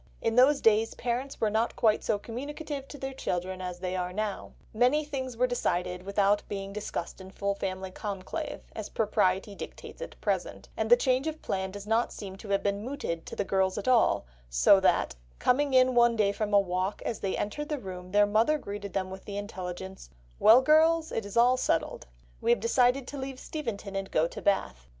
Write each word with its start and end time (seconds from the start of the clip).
In 0.19 0.35
those 0.35 0.61
days 0.61 0.95
parents 0.95 1.39
were 1.39 1.51
not 1.51 1.75
quite 1.75 2.03
so 2.03 2.17
communicative 2.17 2.87
to 2.87 2.97
their 2.97 3.13
children 3.13 3.61
as 3.61 3.77
they 3.77 3.95
are 3.95 4.11
now; 4.11 4.53
many 4.73 5.05
things 5.05 5.37
were 5.37 5.45
decided 5.45 6.01
without 6.07 6.41
being 6.49 6.73
discussed 6.73 7.21
in 7.21 7.29
full 7.29 7.53
family 7.53 7.91
conclave, 7.91 8.61
as 8.75 8.89
propriety 8.89 9.53
dictates 9.53 10.01
at 10.01 10.19
present, 10.19 10.69
and 10.75 10.89
the 10.89 10.97
change 10.97 11.27
of 11.27 11.43
plan 11.43 11.69
does 11.69 11.85
not 11.85 12.11
seem 12.11 12.35
to 12.37 12.49
have 12.49 12.63
been 12.63 12.83
mooted 12.83 13.27
to 13.27 13.35
the 13.35 13.43
girls 13.43 13.77
at 13.77 13.87
all, 13.87 14.25
so 14.49 14.79
that, 14.79 15.15
"coming 15.37 15.71
in 15.75 15.93
one 15.93 16.15
day 16.15 16.31
from 16.31 16.51
a 16.51 16.59
walk, 16.59 17.03
as 17.05 17.19
they 17.19 17.37
entered 17.37 17.69
the 17.69 17.77
room 17.77 18.11
their 18.11 18.25
mother 18.25 18.57
greeted 18.57 18.93
them 18.93 19.11
with 19.11 19.25
the 19.25 19.37
intelligence: 19.37 20.09
'Well, 20.39 20.63
girls, 20.63 21.11
it 21.11 21.27
is 21.27 21.37
all 21.37 21.57
settled. 21.57 22.07
We 22.41 22.49
have 22.49 22.59
decided 22.59 23.05
to 23.09 23.19
leave 23.19 23.39
Steventon 23.39 23.95
and 23.95 24.09
go 24.09 24.27
to 24.27 24.41
Bath. 24.41 24.87